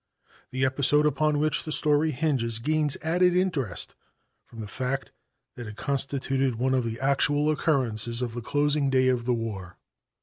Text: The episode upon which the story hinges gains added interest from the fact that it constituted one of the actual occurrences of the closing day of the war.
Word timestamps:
The 0.49 0.65
episode 0.65 1.05
upon 1.05 1.37
which 1.37 1.63
the 1.63 1.71
story 1.71 2.09
hinges 2.09 2.57
gains 2.57 2.97
added 3.03 3.35
interest 3.37 3.93
from 4.47 4.59
the 4.59 4.67
fact 4.67 5.11
that 5.53 5.67
it 5.67 5.75
constituted 5.75 6.55
one 6.55 6.73
of 6.73 6.85
the 6.85 6.99
actual 6.99 7.51
occurrences 7.51 8.23
of 8.23 8.33
the 8.33 8.41
closing 8.41 8.89
day 8.89 9.09
of 9.09 9.25
the 9.25 9.33
war. 9.35 9.77